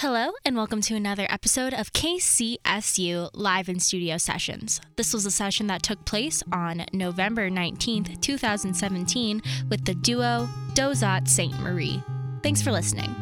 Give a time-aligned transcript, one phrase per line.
[0.00, 4.80] Hello, and welcome to another episode of KCSU Live in Studio Sessions.
[4.94, 11.26] This was a session that took place on November 19th, 2017, with the duo Dauzat
[11.26, 11.58] St.
[11.58, 12.00] Marie.
[12.44, 13.12] Thanks for listening.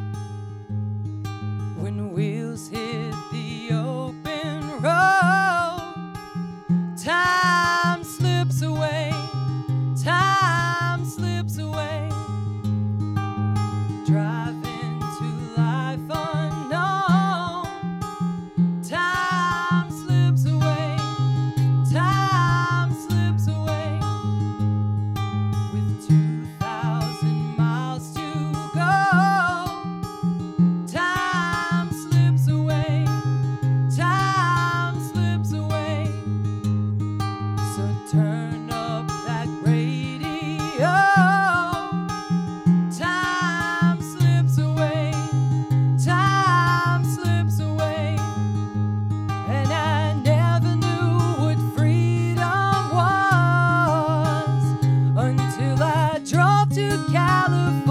[56.74, 57.85] to California.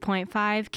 [0.00, 0.70] 90.5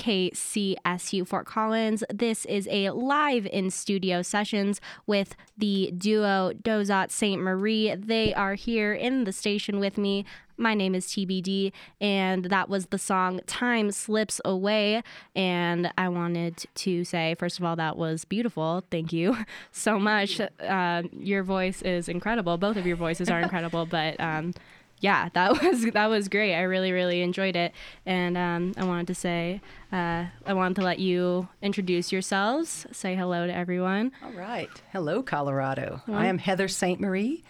[0.83, 2.03] KCSU Fort Collins.
[2.13, 7.41] This is a live in studio sessions with the duo Dauzat St.
[7.41, 7.95] Marie.
[7.95, 10.25] They are here in the station with me.
[10.55, 15.01] My name is TBD, and that was the song Time Slips Away.
[15.35, 18.83] And I wanted to say, first of all, that was beautiful.
[18.91, 19.35] Thank you
[19.71, 20.39] so much.
[20.39, 22.57] Uh, your voice is incredible.
[22.57, 24.53] Both of your voices are incredible, but um,
[25.03, 26.55] yeah, that was that was great.
[26.55, 27.73] I really really enjoyed it,
[28.05, 29.59] and um, I wanted to say
[29.91, 32.87] uh, I wanted to let you introduce yourselves.
[32.93, 34.13] Say hello to everyone.
[34.23, 36.01] All right, hello Colorado.
[36.07, 37.43] I am Heather Saint Marie,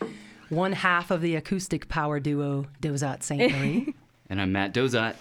[0.49, 3.93] one half of the acoustic power duo Dauzat Saint Marie.
[4.29, 5.15] And I'm Matt Dauzat.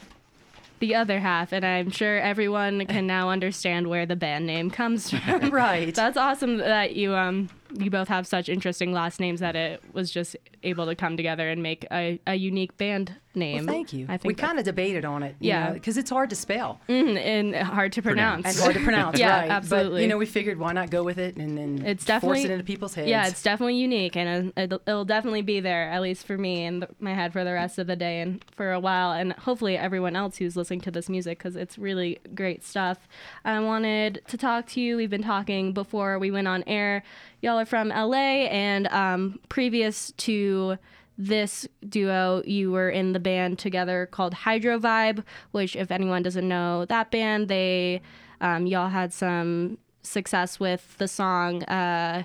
[0.78, 5.10] The other half, and I'm sure everyone can now understand where the band name comes
[5.16, 5.50] from.
[5.50, 5.94] right.
[5.94, 10.10] That's awesome that you um you both have such interesting last names that it was
[10.10, 13.64] just able to come together and make a, a unique band name.
[13.66, 14.04] Well, thank you.
[14.08, 15.72] I think we kind of debated on it, Yeah.
[15.72, 18.46] because it's hard to spell Mhm, and hard to pronounce.
[18.46, 19.18] and hard to pronounce.
[19.22, 19.48] Yeah, right.
[19.48, 20.02] But absolutely.
[20.02, 22.50] you know, we figured why not go with it and then It's force definitely it
[22.50, 23.08] into people's heads.
[23.08, 26.80] Yeah, it's definitely unique, and it'll, it'll definitely be there, at least for me in
[26.80, 29.76] the, my head for the rest of the day and for a while, and hopefully
[29.76, 33.08] everyone else who's listening to this music because it's really great stuff.
[33.44, 34.96] I wanted to talk to you.
[34.98, 37.02] We've been talking before we went on air.
[37.42, 40.78] Y'all are from LA, and um, previous to
[41.18, 46.84] this duo, you were in the band together called Hydrovibe, which, if anyone doesn't know
[46.86, 48.00] that band, they
[48.40, 51.62] um, y'all had some success with the song.
[51.64, 52.24] Uh,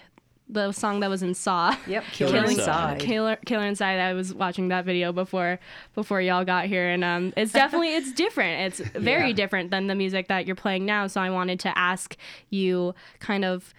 [0.49, 1.75] the song that was in Saw.
[1.87, 2.99] Yep, Killer Killer Inside.
[2.99, 3.99] Killer, Killer Inside.
[3.99, 5.59] I was watching that video before
[5.93, 8.61] before y'all got here, and um, it's definitely it's different.
[8.79, 9.33] It's very Yeah.
[9.33, 11.07] different than the music that you're playing now.
[11.07, 12.15] So I wanted to ask
[12.49, 13.73] you, kind of,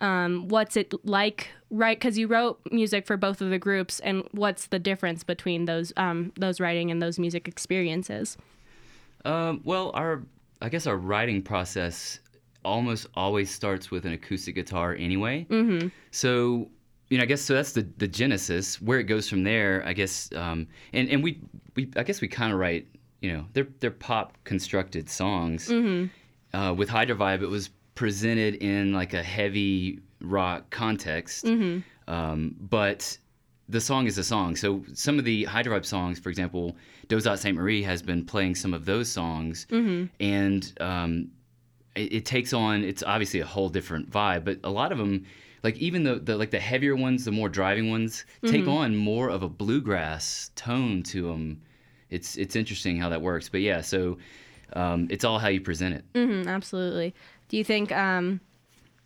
[0.00, 1.98] um, what's it like, right?
[1.98, 5.92] Because you wrote music for both of the groups, and what's the difference between those
[5.96, 8.36] um, those writing and those music experiences?
[9.24, 10.22] Um, well, our
[10.62, 12.20] I guess our writing process
[12.64, 15.46] almost always starts with an acoustic guitar anyway.
[15.50, 15.88] Mm-hmm.
[16.10, 16.68] So
[17.08, 17.54] you know, I guess so.
[17.54, 18.80] That's the the genesis.
[18.80, 20.30] Where it goes from there, I guess.
[20.34, 21.40] Um, and and we
[21.74, 22.86] we I guess we kind of write.
[23.20, 25.70] You know, they're they're pop constructed songs.
[26.54, 27.68] Uh, with Hydrovibe, it was
[27.98, 31.44] presented in like a heavy rock context.
[32.06, 33.18] Um, but
[33.68, 34.54] the song is a song.
[34.54, 36.76] So some of the Hydra songs, for example,
[37.08, 39.66] Dauzat Saint Marie has been playing some of those songs,
[40.20, 41.28] and um,
[41.96, 42.84] it, it takes on.
[42.84, 45.26] It's obviously a whole different vibe, but a lot of them.
[45.64, 49.28] Like even the, the like the heavier ones, the more driving ones, take on more
[49.28, 51.60] of a bluegrass tone to them.
[52.10, 53.80] It's it's interesting how that works, but yeah.
[53.80, 54.18] So
[54.74, 56.04] um, it's all how you present it.
[56.14, 57.12] Mm, absolutely.
[57.48, 58.40] Do you think um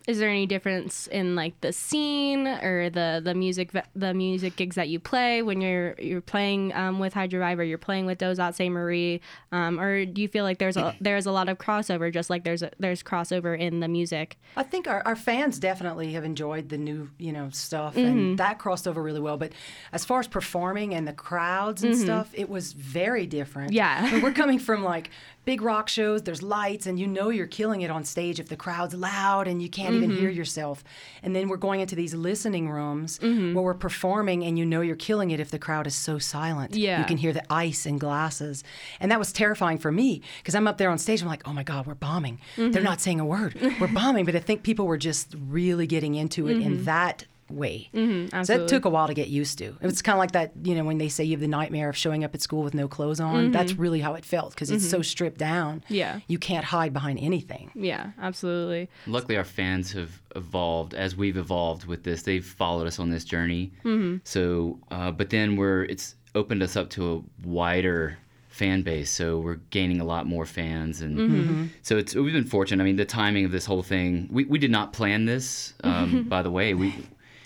[0.05, 4.75] is there any difference in like the scene or the the music the music gigs
[4.75, 8.53] that you play when you're you're playing um, with Hydrovibe or you're playing with Dauzat
[8.53, 9.21] Saint Marie
[9.53, 12.43] um, or do you feel like there's a there's a lot of crossover just like
[12.43, 14.37] there's a, there's crossover in the music?
[14.57, 18.05] I think our, our fans definitely have enjoyed the new, you know, stuff, Mm-hmm.
[18.05, 19.37] and that crossed over really well.
[19.37, 19.53] But
[19.93, 23.69] as far as performing and the crowds and stuff, it was very different.
[23.69, 23.77] Mm-hmm.
[23.77, 23.99] Yeah.
[24.01, 25.11] I mean, we're coming from like
[25.45, 26.23] big rock shows.
[26.23, 29.61] There's lights, and you know you're killing it on stage if the crowd's loud and
[29.61, 30.19] you can't even Mm-hmm.
[30.19, 30.83] hear yourself.
[31.21, 33.53] And then we're going into these listening rooms Mm-hmm.
[33.53, 36.75] where we're performing, and you know you're killing it if the crowd is so silent.
[36.75, 36.99] Yeah.
[36.99, 38.63] you can hear the ice and glasses,
[38.99, 41.21] and that was terrifying for me because I'm up there on stage.
[41.21, 42.39] I'm like, oh my god, we're bombing.
[42.57, 42.71] Mm-hmm.
[42.71, 43.55] They're not saying a word.
[43.79, 47.89] We're bombing, but I think people were just really getting into it in that way.
[47.93, 48.35] So Mm-hmm.
[48.35, 48.65] absolutely.
[48.65, 49.65] it took a while to get used to.
[49.65, 51.89] It was kind of like that, you know, when they say you have the nightmare
[51.89, 53.51] of showing up at school with no clothes on.
[53.51, 55.81] That's really how it felt because it's so stripped down.
[55.81, 55.93] Mm-hmm.
[55.93, 56.19] Yeah.
[56.27, 57.71] you can't hide behind anything.
[57.75, 58.89] Yeah, absolutely.
[59.07, 62.23] Luckily, our fans have evolved as we've evolved with this.
[62.23, 63.71] They've followed us on this journey.
[63.83, 64.17] Mm-hmm.
[64.23, 68.17] So, uh, but then we're it's opened us up to a wider
[68.49, 69.09] fan base.
[69.09, 72.81] So we're gaining a lot more fans, and so it's we've been fortunate.
[72.83, 74.27] I mean, the timing of this whole thing.
[74.31, 75.73] We we did not plan this.
[75.83, 76.93] Um, by the way, we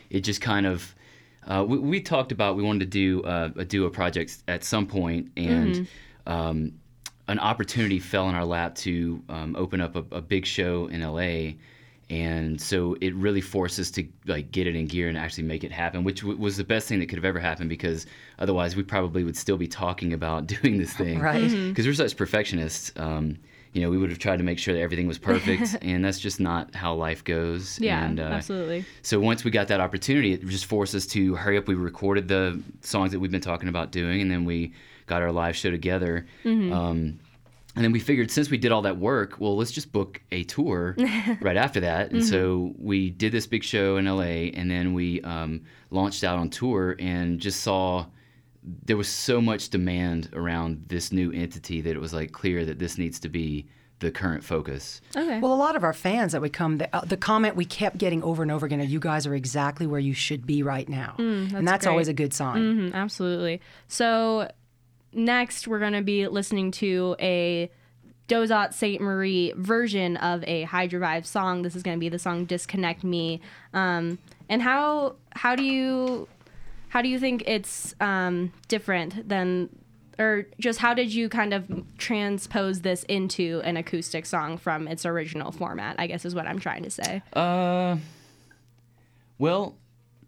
[0.10, 0.94] it just kind of.
[1.48, 4.86] Uh, we, we talked about we wanted to do uh, a duo project at some
[4.86, 5.88] point, and
[6.26, 6.74] um,
[7.30, 11.02] an opportunity fell in our lap to um, open up a, a big show in
[11.02, 11.54] LA,
[12.10, 15.64] and so it really forced us to like get it in gear and actually make
[15.64, 18.06] it happen, which w- was the best thing that could have ever happened because
[18.40, 21.50] otherwise we probably would still be talking about doing this thing, Right.
[21.50, 22.92] Because we're such perfectionists.
[22.98, 23.38] Um,
[23.74, 26.20] you know, we would have tried to make sure that everything was perfect, and that's
[26.20, 27.80] just not how life goes.
[27.80, 28.86] Yeah, and, uh, absolutely.
[29.02, 31.68] so once we got that opportunity, it just forced us to hurry up.
[31.68, 34.74] We recorded the songs that we've been talking about doing, and then we
[35.06, 36.26] got our live show together.
[36.74, 37.20] Um,
[37.78, 40.44] and then we figured since we did all that work, well, let's just book a
[40.46, 40.96] tour
[41.42, 42.12] right after that.
[42.12, 46.40] And so we did this big show in LA, and then we um, launched out
[46.40, 48.08] on tour and just saw
[48.64, 52.80] there was so much demand around this new entity that it was like clear that
[52.80, 53.68] this needs to be
[54.00, 55.02] the current focus.
[55.16, 55.40] Okay.
[55.40, 57.98] Well, a lot of our fans that would come, the, uh, the comment we kept
[57.98, 60.88] getting over and over again, are you guys are exactly where you should be right
[60.88, 61.16] now.
[61.18, 61.92] and that's great.
[61.92, 62.62] always a good sign.
[62.92, 63.60] Mhm, absolutely.
[63.88, 64.52] So
[65.14, 67.72] next we're going to be listening to a
[68.28, 71.62] Dauzat Saint Marie version of a Hydrovibe song.
[71.62, 73.40] This is going to be the song "Disconnect Me."
[73.74, 74.18] Um,
[74.50, 76.28] and how how do you
[76.90, 79.70] how do you think it's um, different than
[80.20, 81.66] or just how did you kind of
[81.98, 85.96] transpose this into an acoustic song from its original format?
[86.00, 87.22] I guess is what I'm trying to say.
[87.34, 87.98] Uh,
[89.38, 89.76] well,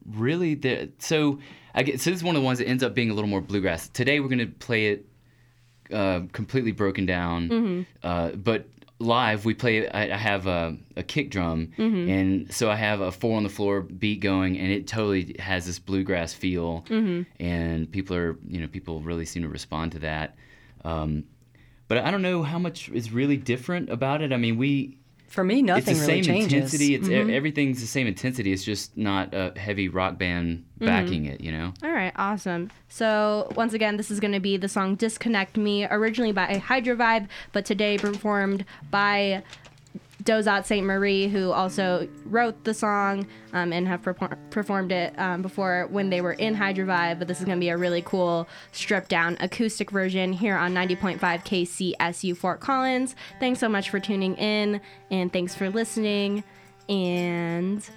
[0.05, 1.39] really, the so
[1.73, 3.29] I guess so this is one of the ones that ends up being a little
[3.29, 3.89] more bluegrass.
[3.89, 5.05] Today we're gonna play it
[5.91, 8.67] uh, completely broken down, uh, but
[9.00, 9.88] live we play.
[9.89, 11.72] I, I have a, a kick drum,
[12.10, 15.65] and so I have a four on the floor beat going, and it totally has
[15.65, 16.86] this bluegrass feel,
[17.39, 20.36] and people are you know people really seem to respond to that.
[20.86, 21.24] Um,
[21.88, 24.32] but I don't know how much is really different about it.
[24.32, 24.99] I mean, we
[25.29, 26.53] For me, nothing it's the really same changes.
[26.53, 26.95] intensity.
[26.95, 27.29] It's e- mm-hmm.
[27.29, 28.51] everything's the same intensity.
[28.51, 30.86] It's just not a heavy rock band mm-hmm.
[30.86, 31.41] backing it.
[31.41, 31.74] You know.
[31.83, 32.71] All right, awesome.
[32.89, 37.27] So once again, this is going to be the song "Disconnect Me," originally by Hydrovibe,
[37.51, 39.43] but today performed by
[40.29, 45.41] Dauzat Saint Marie, who also wrote the song um, and have perfor- performed it um,
[45.41, 47.17] before when they were in Hydrovibe.
[47.17, 50.71] But this is going to be a really cool, stripped down acoustic version here on
[50.75, 53.15] 90.5 KCSU Fort Collins.
[53.39, 56.43] Thanks so much for tuning in, and thanks for listening.
[56.88, 57.88] And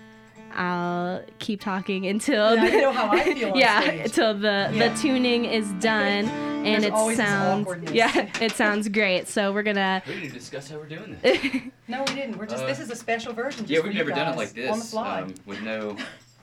[0.54, 4.88] I'll keep talking until Yeah, I know how I feel yeah, until the Yeah.
[4.88, 6.26] the tuning is done
[6.64, 9.26] and There's it always this sounds yeah, it sounds great.
[9.28, 11.40] So we're gonna We didn't discuss how we're doing this.
[11.88, 12.38] No, we didn't.
[12.38, 12.62] We're just.
[12.62, 13.66] Uh, this is a special version.
[13.68, 15.22] yeah, we've never done it like this on the fly.
[15.22, 15.96] um, with no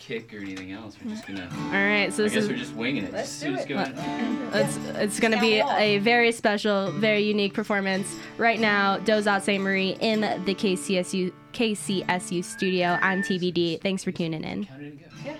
[0.09, 0.97] kick or anything else.
[1.03, 1.47] We're just gonna.
[1.65, 2.11] all right.
[2.11, 3.13] So I this guess is we're just winging it.
[3.13, 3.67] Let's just do who's it.
[3.69, 4.49] going.
[4.53, 8.97] it's it's gonna be a very special, very unique performance right now.
[8.97, 12.97] Dauzat Saint Marie in the KCSU KCSU studio.
[13.01, 13.81] I'm TBD.
[13.81, 14.65] Thanks for tuning in.
[14.65, 15.31] Count it and go.
[15.31, 15.37] I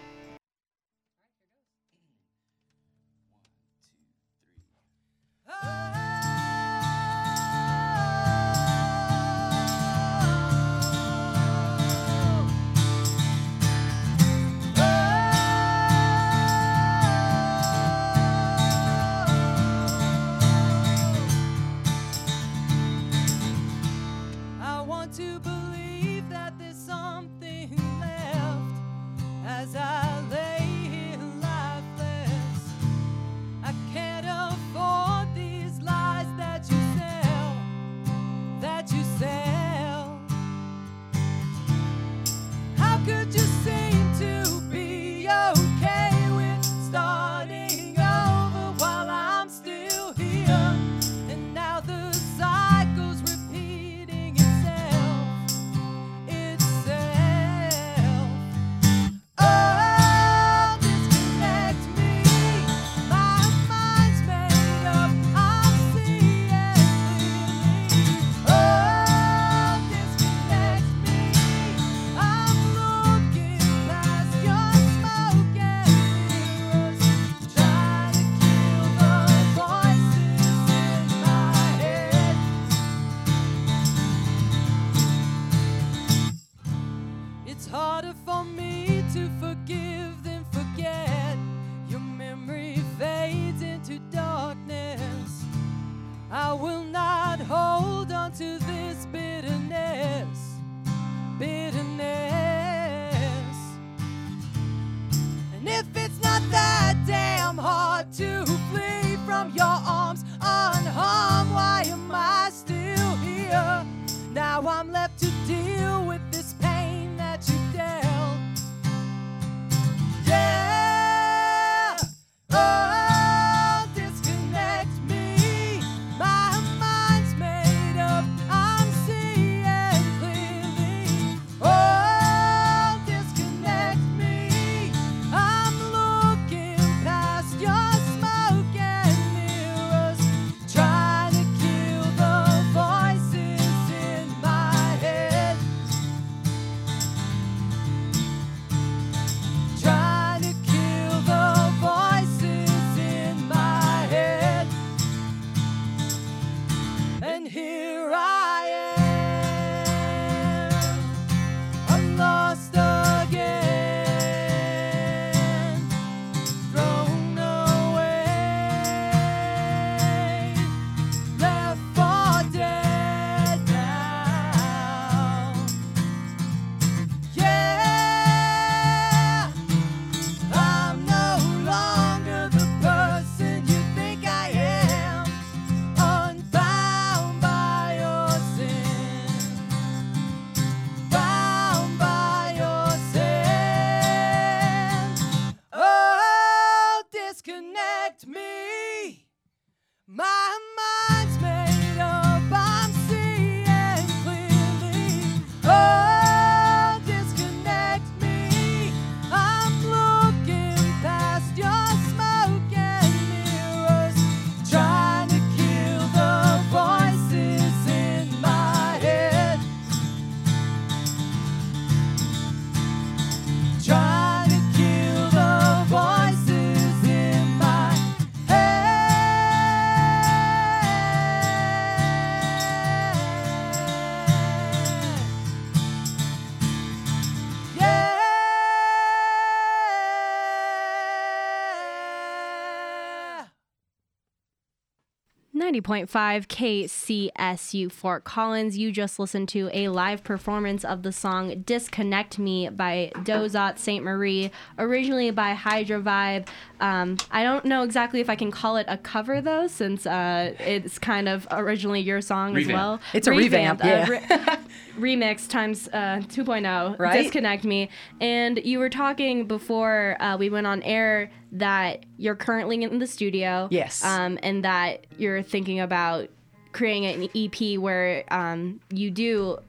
[245.90, 248.78] 90.5 KCSU Fort Collins.
[248.78, 254.04] You just listened to a live performance of the song Disconnect Me by Dauzat St.
[254.04, 256.48] Marie, originally by Hydrovibe.
[256.80, 260.54] Um, I don't know exactly if I can call it a cover though, since uh,
[260.60, 263.00] it's kind of originally your song as well.
[263.14, 264.08] It's a revamp, uh, yeah.
[264.10, 264.58] re-
[264.98, 267.24] remix times uh, 2.0 Right.
[267.24, 267.90] disconnect me
[268.20, 273.08] and you were talking before uh, we went on air that you're currently in the
[273.08, 274.04] studio Yes.
[274.04, 276.28] um, and that you're thinking about
[276.74, 279.60] creating an ep where um, you do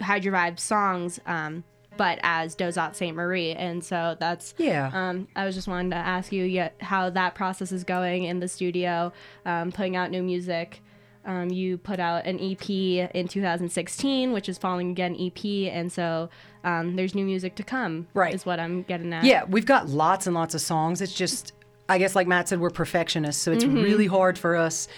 [0.00, 1.64] hydrovibe songs um,
[1.96, 4.90] but as dauzat saint marie and so that's Yeah.
[4.94, 8.40] um, i was just wanting to ask you yet how that process is going in
[8.40, 9.12] the studio
[9.44, 10.82] um, putting out new music
[11.26, 16.30] um, you put out an EP in 2016, which is Falling Again EP, and so
[16.64, 18.06] um, there's new music to come.
[18.14, 18.34] Right.
[18.34, 19.24] is what I'm getting at.
[19.24, 21.02] Yeah, we've got lots and lots of songs.
[21.02, 21.52] It's just,
[21.90, 23.82] I guess, like Matt said, we're perfectionists, so it's Mm-hmm.
[23.82, 24.88] really hard for us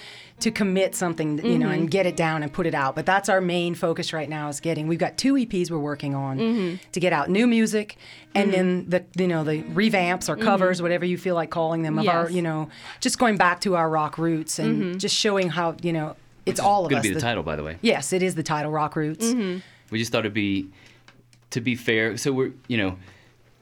[0.43, 2.95] to commit something, you know, and get it down and put it out.
[2.95, 4.87] But that's our main focus right now is getting.
[4.87, 6.77] We've got two EPs we're working on Mm-hmm.
[6.93, 7.97] to get out new music,
[8.35, 11.99] and then the you know the revamps or covers, whatever you feel like calling them,
[11.99, 12.21] of our Mm-hmm.
[12.23, 12.27] Yes.
[12.29, 12.37] Mm-hmm.
[12.37, 12.69] you know,
[13.01, 16.81] just going back to our rock roots and just showing how you know it's all
[16.85, 16.91] of us.
[16.91, 17.79] Going to be the that- title, by the way.
[17.83, 19.27] Yes, it is the title, Rock Roots.
[19.27, 19.61] Mm-hmm.
[19.91, 20.69] We just thought it'd be,
[21.51, 22.17] to be fair.
[22.17, 22.97] So we're, you know,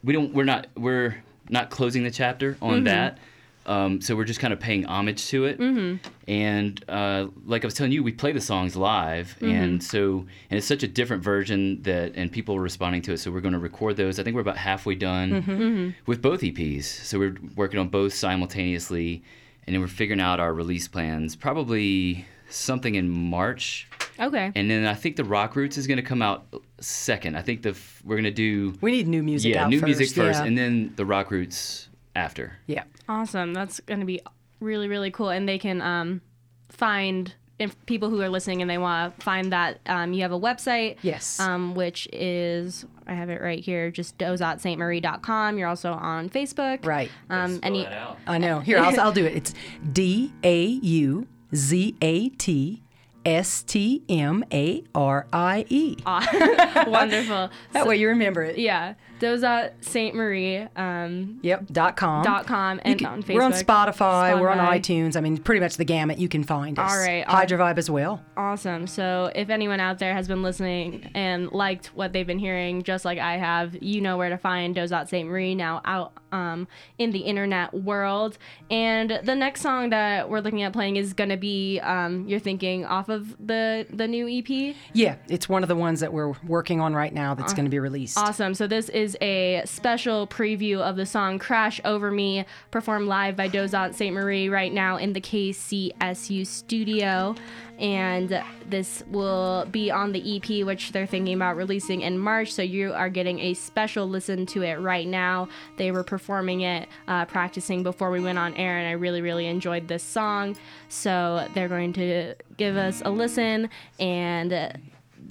[0.03, 2.85] we don't, we're not, we're not closing the chapter on Mm-hmm.
[2.85, 3.19] that.
[3.67, 5.59] Um, so we're just kind of paying homage to it.
[5.61, 5.97] Mm-hmm.
[6.29, 9.51] And uh, like I was telling you, we play the songs live, Mm-hmm.
[9.55, 13.19] and so and it's such a different version that and people are responding to it.
[13.19, 14.19] So we're going to record those.
[14.19, 15.91] I think we're about halfway done Mm-hmm.
[16.07, 16.85] with both EPs.
[16.85, 19.23] So we're working on both simultaneously,
[19.67, 21.37] and then we're figuring out our release plans.
[21.37, 23.87] Probably something in March.
[24.19, 24.51] Okay.
[24.55, 26.47] And then I think the Rock Roots is going to come out
[26.81, 27.37] second.
[27.37, 29.87] I think the f- we're going to do We need new music yeah new first.
[29.99, 30.47] music first, yeah.
[30.47, 32.53] and then the Rock Roots after.
[32.67, 32.85] yeah.
[33.09, 33.55] Awesome.
[33.55, 34.21] That's going to be
[34.61, 35.31] really, really cool.
[35.31, 36.21] And they can um,
[36.69, 40.33] find if people who are listening and they want to find that um, you have
[40.33, 40.97] a website.
[41.03, 41.39] Yes.
[41.39, 45.59] Um, which is, I have it right here, just dauzatstmarie.com.
[45.59, 46.87] You're also on Facebook.
[46.87, 47.11] Right.
[47.29, 47.87] Um, any,
[48.27, 48.61] I know.
[48.61, 49.35] Here, I'll, I'll do it.
[49.37, 49.55] It's
[49.93, 52.83] D A U Z A T
[53.27, 55.97] S T M A R I E.
[56.87, 57.51] wonderful.
[57.73, 58.59] That way you remember it.
[58.59, 58.95] Yeah.
[59.21, 60.67] Dauzat Saint Marie.
[60.77, 61.67] Um, Yep.
[61.73, 62.25] Dot com.
[62.25, 63.35] dot com and can- on Facebook.
[63.35, 65.17] We're on Spotify, We're on iTunes.
[65.17, 66.19] I mean, pretty much the gamut.
[66.19, 66.91] You can find us.
[66.91, 68.23] All right, all- Hydrovibe as well.
[68.37, 68.87] Awesome.
[68.87, 73.05] So, if anyone out there has been listening and liked what they've been hearing, just
[73.05, 75.29] like I have, you know where to find Dauzat St.
[75.29, 78.39] Marie now out um, in the internet world.
[78.71, 82.39] And the next song that we're looking at playing is going to be, um, you're
[82.39, 84.77] thinking, off of the, the new EP?
[84.95, 87.71] Yeah, it's one of the ones that we're working on right now that's going to
[87.71, 88.17] be released.
[88.17, 88.55] Awesome.
[88.55, 93.49] So this is a special preview of the song Crash Over Me, performed live by
[93.49, 94.15] Dauzat St.
[94.15, 97.35] Marie right now in the KCSU studio.
[97.79, 102.53] And this will be on the EP, which they're thinking about releasing in March.
[102.53, 105.49] So you are getting a special listen to it right now.
[105.79, 109.47] They were performing it, uh, practicing before we went on air, and I really, really
[109.47, 110.57] enjoyed this song.
[110.89, 114.79] So they're going to give us a listen and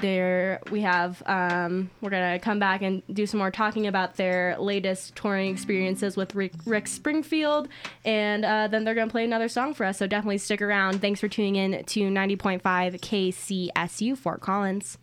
[0.01, 4.57] there we have um, we're gonna come back and do some more talking about their
[4.59, 7.67] latest touring experiences with rick, springfield.
[8.05, 11.01] And uh, then they're gonna play another song for us so definitely stick around.
[11.01, 14.97] Thanks for tuning in to 90.5 kcsu fort collins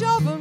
[0.00, 0.39] crash over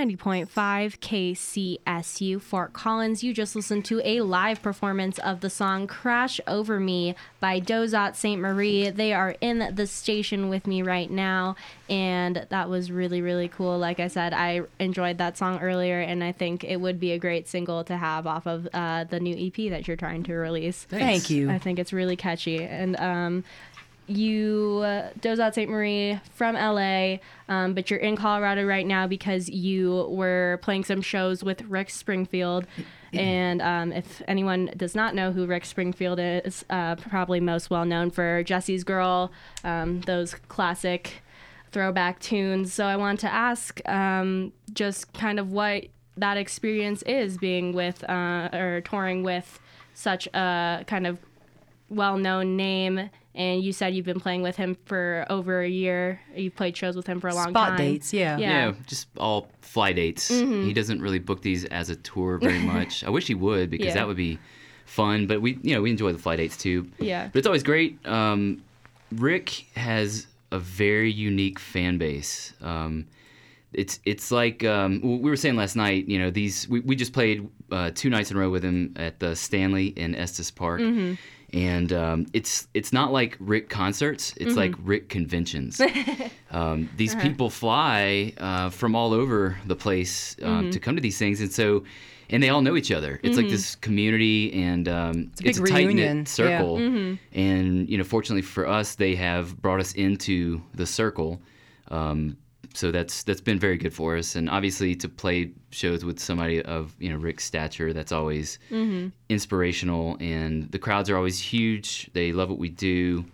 [0.00, 0.48] 90.5
[1.84, 3.22] KCSU Fort Collins.
[3.22, 8.16] You just listened to a live performance of the song Crash Over Me by Dauzat
[8.16, 8.40] St.
[8.40, 8.88] Marie.
[8.88, 11.54] They are in the station with me right now,
[11.90, 13.76] and that was really, really cool.
[13.76, 17.18] Like I said, I enjoyed that song earlier, and I think it would be a
[17.18, 20.84] great single to have off of uh, the new EP that you're trying to release.
[20.84, 21.50] Thank you.
[21.50, 22.64] I think it's really catchy.
[22.64, 23.44] And um,
[24.06, 25.10] you, uh,
[25.40, 25.70] out St.
[25.70, 27.16] Marie from LA,
[27.48, 31.90] um, but you're in Colorado right now because you were playing some shows with Rick
[31.90, 32.66] Springfield.
[33.12, 37.84] And um, if anyone does not know who Rick Springfield is, uh, probably most well
[37.84, 39.32] known for Jesse's Girl,
[39.64, 41.24] um, those classic
[41.72, 42.72] throwback tunes.
[42.72, 45.86] So I want to ask um, just kind of what
[46.16, 49.58] that experience is being with uh, or touring with
[49.94, 51.18] such a kind of
[51.88, 56.56] well-known name and you said you've been playing with him for over a year you've
[56.56, 58.36] played shows with him for a long Spot time dates, yeah.
[58.38, 58.66] Yeah.
[58.68, 60.28] Yeah, just all fly dates.
[60.28, 63.04] He doesn't really book these as a tour very much.
[63.04, 63.94] I wish he would because Yeah.
[63.94, 64.38] that would be
[64.86, 65.26] fun.
[65.28, 66.90] But we, you know, we enjoy the fly dates too.
[66.98, 67.28] Yeah.
[67.32, 68.04] But it's always great.
[68.06, 68.62] Um,
[69.12, 72.52] Rick has a very unique fan base.
[72.60, 73.06] Um,
[73.72, 76.08] it's it's like um, we were saying last night.
[76.08, 78.92] You know, these we, we just played uh, two nights in a row with him
[78.96, 80.80] at the Stanley in Estes Park,
[81.52, 84.34] and um, it's it's not like Rick concerts.
[84.36, 85.80] It's like Rick conventions.
[86.50, 91.18] um, these people fly uh, from all over the place um, to come to these
[91.18, 91.84] things, and so.
[92.32, 93.18] And they all know each other.
[93.24, 96.22] It's like this community, and um, a a tight knit yeah.
[96.24, 96.76] circle.
[97.32, 101.42] And you know, fortunately for us, they have brought us into the circle.
[101.88, 102.36] Um,
[102.74, 104.36] so that's that's been very good for us.
[104.36, 108.58] And obviously, to play shows with somebody of you know Rick's stature, that's always
[109.28, 110.16] inspirational.
[110.20, 112.10] And the crowds are always huge.
[112.12, 113.24] They love what we do,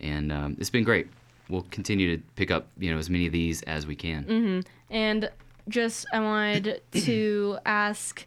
[0.00, 1.08] and um, it's been great.
[1.48, 4.24] We'll continue to pick up you know as many of these as we can.
[4.90, 5.30] and
[5.68, 8.24] just i wanted to ask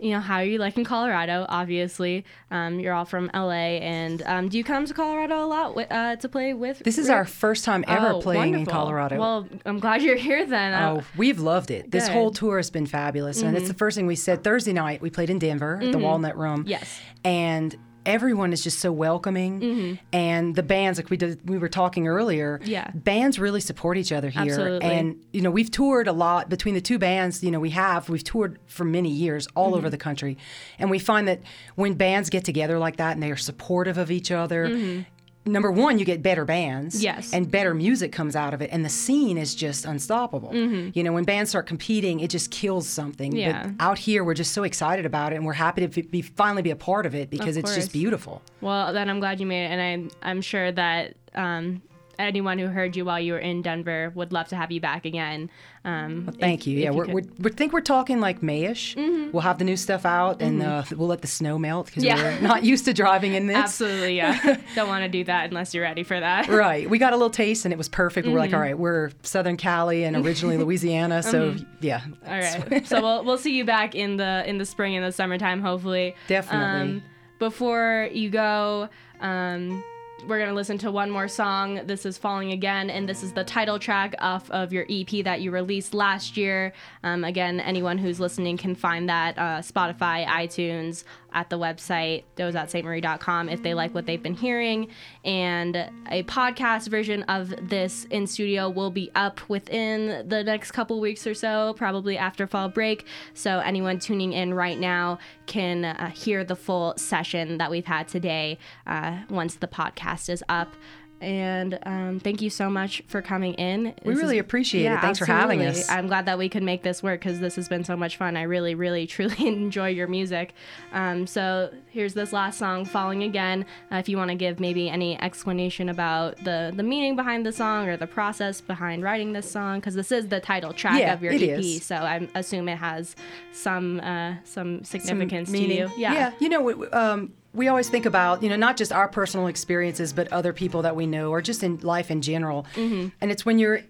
[0.00, 1.46] you know, how are you liking Colorado?
[1.48, 5.76] Obviously, um, you're all from LA, and um, do you come to Colorado a lot
[5.90, 6.78] uh, to play with?
[6.80, 7.16] This is Rick?
[7.16, 8.66] our first time ever Oh, playing in.
[8.66, 9.18] Colorado.
[9.18, 10.72] Well, I'm glad you're here then.
[10.74, 11.90] Uh, Oh, we've loved it.
[11.90, 13.42] This whole tour has been fabulous.
[13.42, 15.00] And it's the first thing we said Thursday night.
[15.02, 16.64] We played in Denver at the Walnut Room.
[16.66, 17.00] Yes.
[17.24, 19.60] And everyone is just so welcoming.
[19.60, 19.94] Mm-hmm.
[20.12, 22.90] And the bands, like we did, we were talking earlier, Yeah.
[22.94, 24.42] bands really support each other here.
[24.42, 24.88] Absolutely.
[24.88, 28.08] And, you know, we've toured a lot between the two bands, you know, we have,
[28.08, 29.90] we've toured for many years all over mm-hmm.
[29.90, 30.38] the country.
[30.78, 31.40] And we find that
[31.74, 35.02] when bands get together like that and they are supportive of each other, mm-hmm.
[35.46, 37.02] Number one, you get better bands.
[37.02, 37.32] Yes.
[37.32, 38.70] And better music comes out of it.
[38.72, 40.54] And the scene is just unstoppable.
[40.54, 43.32] You know, when bands start competing, it just kills something.
[43.34, 43.68] Yeah.
[43.68, 46.62] But out here, we're just so excited about it and we're happy to be, finally
[46.62, 48.42] be a part of it because it's just beautiful.
[48.60, 51.82] Well, then I'm glad you made it, and I'm I'm sure that um,
[52.20, 55.04] anyone who heard you while you were in Denver would love to have you back
[55.04, 55.50] again.
[55.84, 56.78] Um, Thank if- you.
[56.78, 57.06] Yeah, we're.
[57.06, 57.42] Mm-hmm.
[57.42, 58.94] we're, think we're talking like Mayish.
[59.32, 62.16] We'll have the new stuff out and uh, we'll let the snow melt because Yeah.
[62.16, 63.56] we're not used to driving in this.
[63.56, 64.60] absolutely yeah.
[64.74, 66.48] Don't want to do that unless you're ready for that.
[66.48, 66.88] Right.
[66.88, 68.26] We got a little taste and it was perfect.
[68.26, 68.38] We're Mm-hmm.
[68.38, 71.22] like, all right, we're Southern Cali and originally Louisiana.
[71.22, 72.02] So, yeah.
[72.26, 72.86] All right.
[72.86, 76.14] so we'll we'll see you back in the in the spring and the summertime, hopefully.
[76.28, 76.80] Definitely.
[76.98, 77.02] Um,
[77.38, 78.88] before you go,
[79.20, 79.82] um,
[80.26, 81.80] we're gonna listen to one more song.
[81.86, 85.40] This is "Falling Again," and this is the title track off of your EP that
[85.40, 86.72] you released last year.
[87.02, 93.48] Um, again, anyone who's listening can find that uh, Spotify, iTunes, at the website dauzatstmarie.com
[93.48, 94.88] if they like what they've been hearing.
[95.24, 95.76] And
[96.10, 101.26] a podcast version of this in studio will be up within the next couple weeks
[101.26, 103.06] or so, probably after fall break.
[103.34, 108.08] So anyone tuning in right now can uh, hear the full session that we've had
[108.08, 110.74] today uh, once the podcast is up.
[111.20, 113.92] And um, thank you so much for coming in.
[114.04, 115.00] We This really appreciate it.
[115.00, 115.88] Thanks for having us.
[115.90, 118.36] I'm glad that we could make this work because this has been so much fun.
[118.36, 120.54] I really, really, truly enjoy your music.
[120.92, 124.88] Um, so here's this last song, "Falling Again." Uh, if you want to give maybe
[124.88, 129.50] any explanation about the the meaning behind the song or the process behind writing this
[129.50, 131.84] song, because this is the title track Yeah, of your EP, is.
[131.84, 133.14] so I assume it has
[133.52, 135.68] some uh, some Some significance meaning.
[135.68, 135.90] to you.
[135.98, 136.12] Yeah.
[136.12, 136.32] yeah.
[136.38, 140.32] You know, um, we always think about, you know, not just our personal experiences, but
[140.32, 142.64] other people that we know or just in life in general.
[142.74, 143.08] Mm-hmm.
[143.20, 143.80] And it's when you're,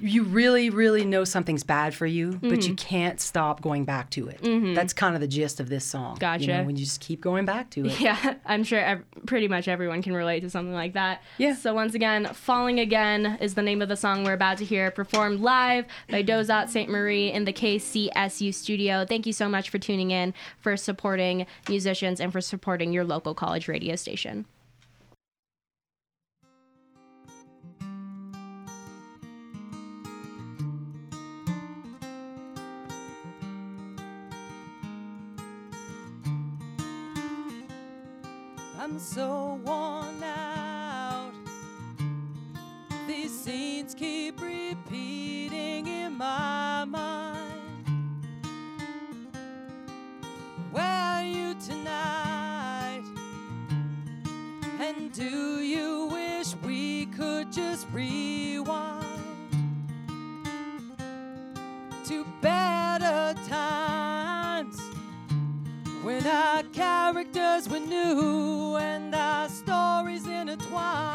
[0.00, 2.68] you really, really know something's bad for you, but Mm-hmm.
[2.70, 4.40] you can't stop going back to it.
[4.74, 6.14] That's kind of the gist of this song.
[6.14, 6.46] You Gotcha.
[6.46, 8.00] know, when you just keep going back to it.
[8.00, 11.22] Yeah, I'm sure ev- pretty much everyone can relate to something like that.
[11.38, 11.54] Yeah.
[11.54, 14.90] So once again, "Falling Again" is the name of the song we're about to hear,
[14.90, 19.04] performed live by Dauzat Saint Marie in the KCSU studio.
[19.04, 23.34] Thank you so much for tuning in, for supporting musicians, and for supporting your local
[23.34, 24.46] college radio station.
[38.84, 41.32] I'm so worn out.
[43.06, 47.62] These scenes keep repeating in my mind.
[50.70, 53.04] Where are you tonight?
[54.78, 59.06] And do you wish we could just rewind
[62.04, 64.78] to better times?
[66.02, 66.62] When our
[67.68, 71.13] were new and our stories intertwined,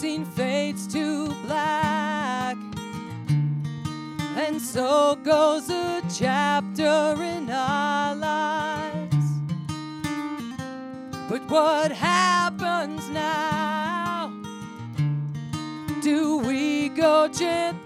[0.00, 2.56] Scene fades to black.
[4.34, 9.26] And so goes a chapter in our lives.
[11.28, 14.32] But what happens now?
[16.00, 17.79] Do we go gently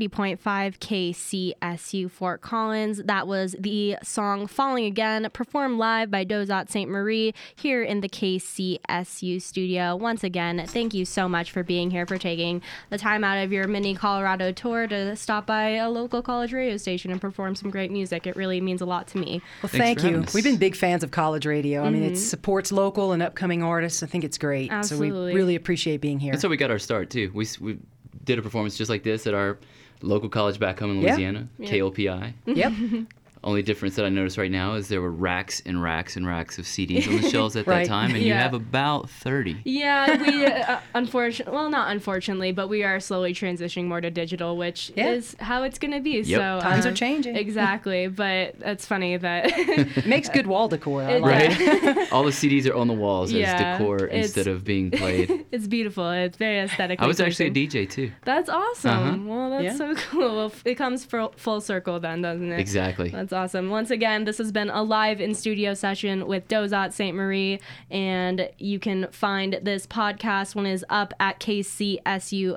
[0.00, 3.02] 90.5 KCSU Fort Collins.
[3.04, 6.90] That was the song Falling Again, performed live by Dauzat St.
[6.90, 9.96] Marie here in the KCSU studio.
[9.96, 13.52] Once again, thank you so much for being here, for taking the time out of
[13.52, 17.70] your mini Colorado tour to stop by a local college radio station and perform some
[17.70, 18.26] great music.
[18.26, 19.40] It really means a lot to me.
[19.62, 20.20] Well, Thanks thank you.
[20.20, 20.34] us.
[20.34, 21.82] We've been big fans of college radio.
[21.84, 22.12] I mean, Mm-hmm.
[22.12, 24.02] it supports local and upcoming artists.
[24.02, 24.70] I think it's great.
[24.84, 26.32] So we really appreciate being here.
[26.32, 27.30] That's how we got our start too.
[27.32, 27.78] We we
[28.22, 29.58] did a performance just like this at our
[30.02, 31.10] local college back home in Yeah.
[31.14, 32.34] Louisiana, KLPI.
[32.46, 32.72] yep.
[33.46, 36.58] Only difference that I noticed right now is there were racks and racks and racks
[36.58, 37.84] of CDs on the shelves at Right.
[37.84, 39.58] that time, and you have about 30.
[39.64, 44.56] Yeah, we uh, unfortunately, well, not unfortunately, but we are slowly transitioning more to digital,
[44.56, 45.10] which Yeah.
[45.10, 46.18] is how it's going to be.
[46.22, 46.26] Yep.
[46.40, 47.36] So Times are um, changing.
[47.36, 51.02] Exactly, but it's funny that makes good wall decor.
[51.04, 51.60] I It like does.
[51.60, 52.12] it.
[52.12, 55.46] All the CDs are on the walls Yeah, as decor instead of being played.
[55.52, 56.10] it's beautiful.
[56.10, 57.00] It's very aesthetic.
[57.00, 57.50] I was actually a.
[57.52, 58.10] DJ too.
[58.24, 58.90] That's awesome.
[58.90, 59.18] Uh-huh.
[59.24, 59.76] Well, that's Yeah.
[59.76, 60.34] so cool.
[60.36, 62.58] Well, it comes full, full circle then, doesn't it?
[62.58, 63.10] Exactly.
[63.10, 63.70] That's awesome.
[63.70, 67.14] Once again, this has been a live in studio session with Dauzat St.
[67.14, 67.60] Marie,
[67.90, 72.56] and you can find this podcast when it is up at kcsufm.com.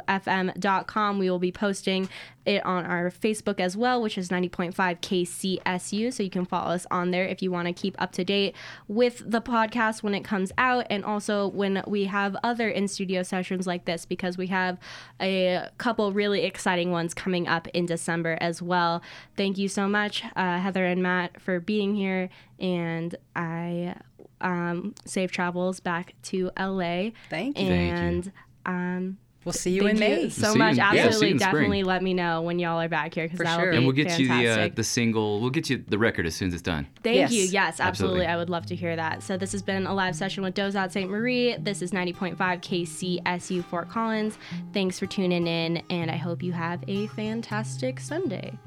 [1.20, 2.10] We will be posting
[2.46, 6.14] it on our Facebook as well, which is 90.5 KCSU.
[6.14, 8.56] So you can follow us on there if you want to keep up to date
[8.88, 13.24] with the podcast when it comes out and also when we have other in studio
[13.24, 14.78] sessions like this because we have
[15.22, 19.02] a couple really exciting ones coming up in December as well.
[19.36, 22.30] Thank you so much, uh, Heather and Matt, for being here.
[22.60, 23.96] And I
[24.42, 27.12] um, safe travels back to LA.
[27.30, 27.68] Thank you.
[27.68, 27.68] Thank you.
[27.68, 28.32] And
[28.66, 30.22] um, We'll see you thank in May.
[30.24, 30.72] you so See you much.
[30.72, 31.52] in- yeah, see you Absolutely, in spring.
[31.54, 33.72] definitely let me know when y'all are back here because For that'll sure.
[33.72, 35.40] be and we'll get you the uh, the single.
[35.40, 36.88] We'll get you the record as soon as it's done.
[37.04, 37.32] Thank Yes.
[37.32, 37.44] you.
[37.46, 38.26] Yes, absolutely.
[38.26, 38.26] Absolutely.
[38.28, 39.24] I would love to hear that.
[39.24, 41.10] So this has been a live session with Dauzat St.
[41.10, 41.56] Marie.
[41.58, 44.38] This is 90.5 KCSU Fort Collins.
[44.74, 48.60] Thanks for tuning in, and I hope you have a fantastic Sunday.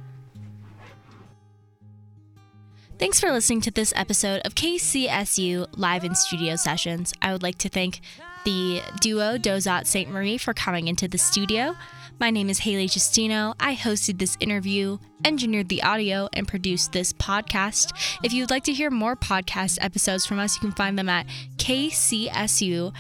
[2.99, 7.13] Thanks for listening to this episode of KCSU Live in Studio Sessions.
[7.21, 8.01] I would like to thank
[8.45, 10.11] the duo Dauzat St.
[10.11, 11.77] Marie for coming into the studio.
[12.19, 13.55] My name is Haley Justino.
[13.59, 17.93] I hosted this interview, engineered the audio, and produced this podcast.
[18.23, 21.27] If you'd like to hear more podcast episodes from us, you can find them at
[21.57, 22.93] kcsufm.com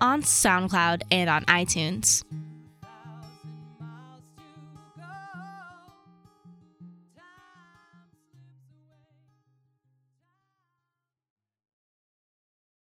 [0.00, 2.24] on SoundCloud and on iTunes.